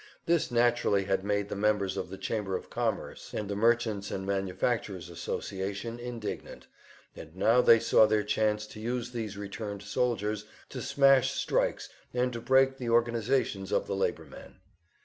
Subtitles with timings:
[0.25, 4.25] This naturally had made the members of the Chamber of Commerce and the Merchants' and
[4.25, 6.65] Manufacturers' Association indignant,
[7.15, 12.33] and now they saw their chance to use these returned soldiers to smash strikes and
[12.33, 14.55] to break the organizations of the labor men.